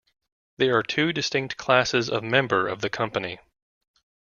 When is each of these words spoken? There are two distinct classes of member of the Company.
There 0.57 0.75
are 0.75 0.81
two 0.81 1.13
distinct 1.13 1.57
classes 1.57 2.09
of 2.09 2.23
member 2.23 2.67
of 2.67 2.81
the 2.81 2.89
Company. 2.89 3.37